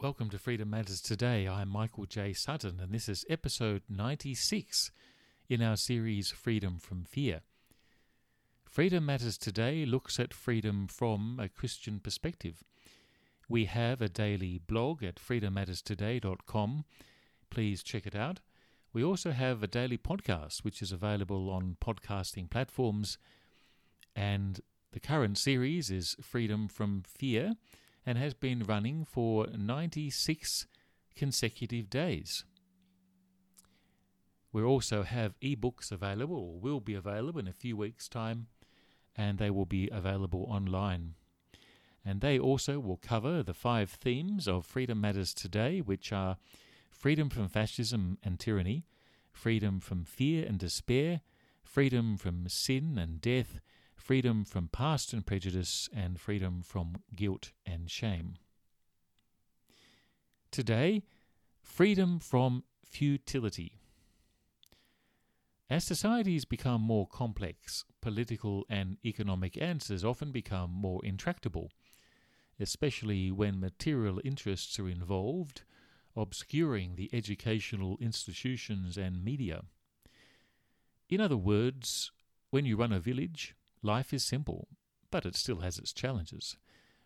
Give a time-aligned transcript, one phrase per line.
[0.00, 1.48] Welcome to Freedom Matters Today.
[1.48, 2.32] I'm Michael J.
[2.32, 4.92] Sutton, and this is episode 96
[5.48, 7.40] in our series Freedom from Fear.
[8.64, 12.62] Freedom Matters Today looks at freedom from a Christian perspective.
[13.48, 16.84] We have a daily blog at freedommatterstoday.com.
[17.50, 18.38] Please check it out.
[18.92, 23.18] We also have a daily podcast, which is available on podcasting platforms.
[24.14, 24.60] And
[24.92, 27.56] the current series is Freedom from Fear
[28.08, 30.66] and has been running for 96
[31.14, 32.42] consecutive days.
[34.50, 38.46] We also have ebooks available, or will be available in a few weeks' time,
[39.14, 41.16] and they will be available online.
[42.02, 46.38] And they also will cover the five themes of Freedom Matters Today, which are
[46.90, 48.86] freedom from fascism and tyranny,
[49.32, 51.20] freedom from fear and despair,
[51.62, 53.60] freedom from sin and death,
[53.98, 58.36] freedom from past and prejudice, and freedom from guilt and shame.
[60.50, 61.02] Today,
[61.60, 63.74] freedom from futility.
[65.68, 71.70] As societies become more complex, political and economic answers often become more intractable,
[72.58, 75.62] especially when material interests are involved,
[76.16, 79.64] obscuring the educational institutions and media.
[81.10, 82.10] In other words,
[82.50, 84.68] when you run a village, Life is simple,
[85.10, 86.56] but it still has its challenges.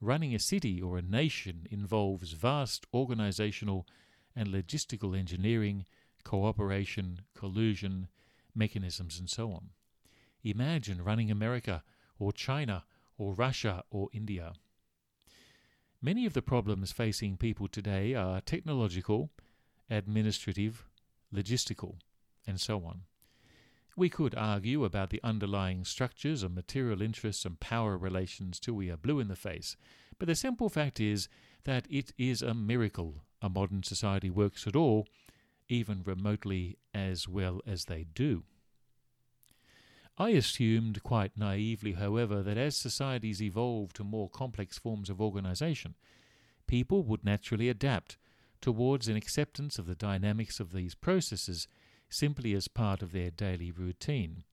[0.00, 3.86] Running a city or a nation involves vast organizational
[4.34, 5.84] and logistical engineering,
[6.24, 8.08] cooperation, collusion,
[8.54, 9.70] mechanisms, and so on.
[10.42, 11.82] Imagine running America,
[12.18, 12.84] or China,
[13.18, 14.52] or Russia, or India.
[16.02, 19.30] Many of the problems facing people today are technological,
[19.88, 20.84] administrative,
[21.32, 21.96] logistical,
[22.46, 23.02] and so on.
[23.96, 28.90] We could argue about the underlying structures of material interests and power relations till we
[28.90, 29.76] are blue in the face,
[30.18, 31.28] but the simple fact is
[31.64, 35.06] that it is a miracle a modern society works at all,
[35.68, 38.42] even remotely as well as they do.
[40.16, 45.94] I assumed quite naively, however, that as societies evolve to more complex forms of organization,
[46.66, 48.16] people would naturally adapt
[48.62, 51.68] towards an acceptance of the dynamics of these processes
[52.08, 54.44] simply as part of their daily routine.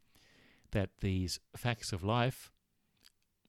[0.71, 2.51] That these facts of life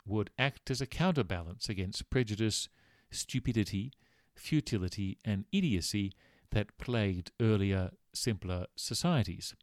[0.05, 2.69] would act as a counterbalance against prejudice,
[3.11, 3.93] stupidity,
[4.35, 6.13] futility, and idiocy
[6.51, 9.55] that plagued earlier, simpler societies.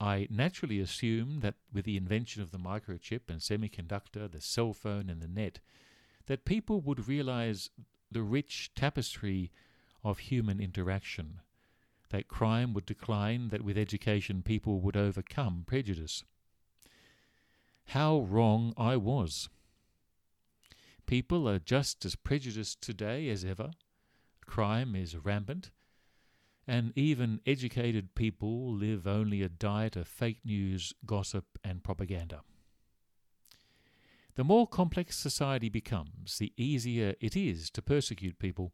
[0.00, 5.08] I naturally assumed that with the invention of the microchip and semiconductor, the cell phone,
[5.08, 5.60] and the net,
[6.26, 7.70] that people would realize
[8.10, 9.52] the rich tapestry
[10.02, 11.40] of human interaction,
[12.10, 16.24] that crime would decline, that with education people would overcome prejudice.
[17.88, 19.48] How wrong I was.
[21.06, 23.72] People are just as prejudiced today as ever.
[24.46, 25.70] Crime is rampant,
[26.66, 32.40] and even educated people live only a diet of fake news, gossip, and propaganda.
[34.36, 38.72] The more complex society becomes, the easier it is to persecute people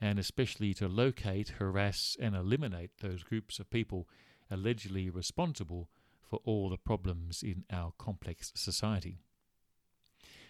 [0.00, 4.08] and especially to locate, harass, and eliminate those groups of people
[4.50, 5.88] allegedly responsible
[6.28, 9.18] for all the problems in our complex society.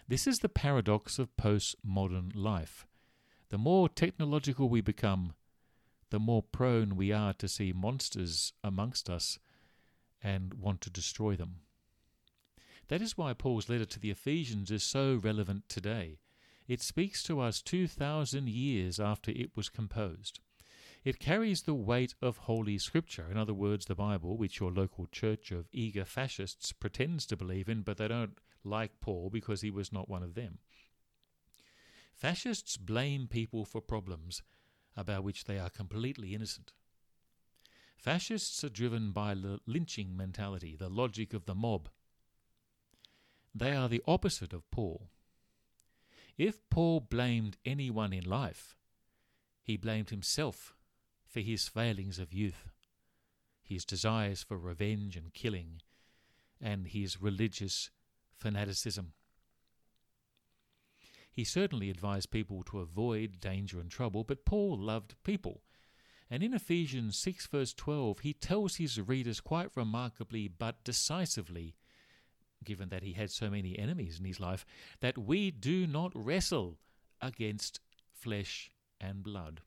[0.09, 2.87] This is the paradox of postmodern life.
[3.51, 5.35] The more technological we become,
[6.11, 9.39] the more prone we are to see monsters amongst us
[10.23, 11.57] and want to destroy them.
[12.89, 16.19] That is why Paul's letter to the Ephesians is so relevant today.
[16.69, 20.41] It speaks to us 2,000 years after it was composed.
[21.05, 25.07] It carries the weight of Holy Scripture, in other words, the Bible, which your local
[25.07, 29.71] church of eager fascists pretends to believe in, but they don't like Paul because he
[29.71, 30.59] was not one of them.
[32.13, 34.43] Fascists blame people for problems
[34.97, 36.73] about which they are completely innocent.
[37.97, 41.89] Fascists are driven by the lynching mentality, the logic of the mob.
[43.55, 45.11] They are the opposite of Paul.
[46.39, 48.77] If Paul blamed anyone in life,
[49.63, 50.75] he blamed himself
[51.25, 52.71] for his failings of youth,
[53.63, 55.81] his desires for revenge and killing,
[56.61, 57.91] and his religious
[58.35, 59.13] fanaticism.
[61.33, 65.63] He certainly advised people to avoid danger and trouble, but Paul loved people.
[66.31, 71.75] And in Ephesians 6, verse 12, he tells his readers quite remarkably but decisively
[72.67, 74.67] given that he had so many enemies in his life,
[75.01, 76.77] that we do not wrestle
[77.23, 77.81] against
[78.13, 78.71] flesh
[79.01, 79.63] and blood.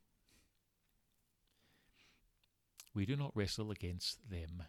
[2.93, 4.63] We do not wrestle against them.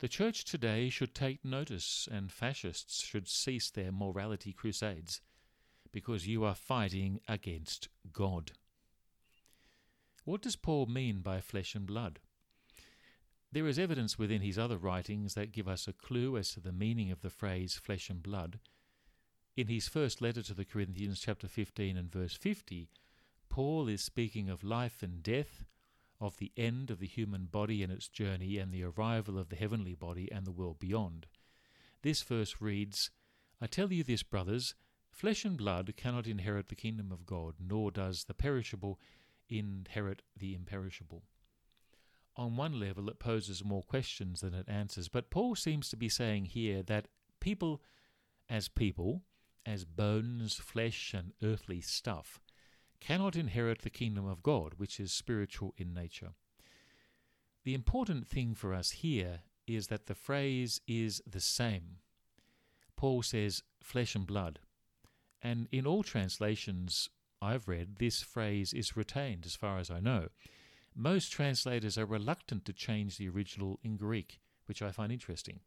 [0.00, 5.20] The church today should take notice, and fascists should cease their morality crusades,
[5.92, 8.52] because you are fighting against God.
[10.24, 12.18] What does Paul mean by flesh and blood?
[13.54, 16.72] There is evidence within his other writings that give us a clue as to the
[16.72, 18.58] meaning of the phrase flesh and blood.
[19.56, 22.88] In his first letter to the Corinthians, chapter 15 and verse 50,
[23.48, 25.64] Paul is speaking of life and death,
[26.20, 29.56] of the end of the human body and its journey, and the arrival of the
[29.56, 31.26] heavenly body and the world beyond.
[32.02, 33.12] This verse reads,
[33.60, 34.74] I tell you this, brothers,
[35.12, 38.98] flesh and blood cannot inherit the kingdom of God, nor does the perishable
[39.48, 41.22] inherit the imperishable.
[42.36, 46.08] On one level, it poses more questions than it answers, but Paul seems to be
[46.08, 47.06] saying here that
[47.40, 47.80] people,
[48.48, 49.22] as people,
[49.64, 52.40] as bones, flesh, and earthly stuff,
[53.00, 56.32] cannot inherit the kingdom of God, which is spiritual in nature.
[57.64, 61.98] The important thing for us here is that the phrase is the same.
[62.96, 64.58] Paul says flesh and blood,
[65.40, 67.08] and in all translations
[67.40, 70.28] I've read, this phrase is retained as far as I know.
[70.94, 75.60] Most translators are reluctant to change the original in Greek, which I find interesting.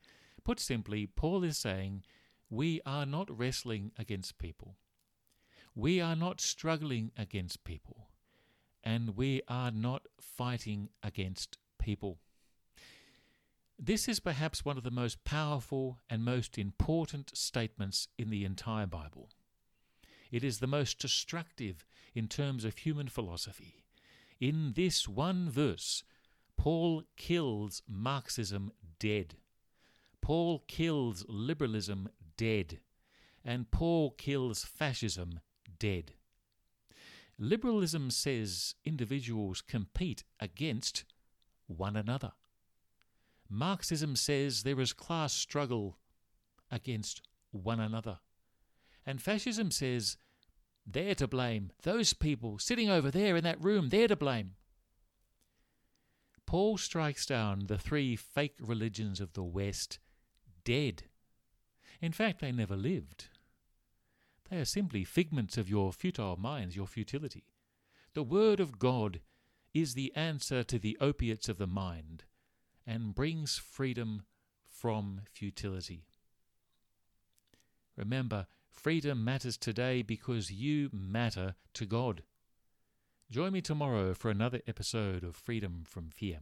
[0.44, 2.03] Put simply, Paul is saying,
[2.50, 4.77] We are not wrestling against people.
[5.75, 8.07] We are not struggling against people.
[8.83, 12.19] And we are not fighting against people.
[13.77, 18.88] This is perhaps one of the most powerful and most important statements in the entire
[18.88, 19.29] Bible.
[20.31, 21.85] It is the most destructive
[22.15, 23.83] in terms of human philosophy.
[24.39, 26.04] In this one verse,
[26.57, 29.36] Paul kills Marxism dead.
[30.22, 32.80] Paul kills liberalism dead.
[33.44, 35.39] And Paul kills fascism
[35.80, 36.13] dead.
[37.39, 41.06] Liberalism says individuals compete against
[41.68, 42.34] one another.
[43.50, 45.98] Marxism says there is class struggle
[46.72, 48.19] against one another.
[49.06, 50.18] And fascism says
[50.89, 51.72] they're to blame.
[51.84, 54.51] Those people sitting over there in that room, they're to blame.
[56.45, 60.00] Paul strikes down the three fake religions of the West
[60.63, 61.04] dead.
[62.01, 63.28] In fact, they never lived.
[64.50, 67.44] They are simply figments of your futile minds, your futility.
[68.13, 69.19] The Word of God
[69.74, 72.24] is the answer to the opiates of the mind
[72.86, 74.24] and brings freedom
[74.69, 76.06] from futility.
[77.98, 82.21] Remember, Freedom matters today because you matter to God.
[83.31, 86.41] Join me tomorrow for another episode of Freedom from Fear.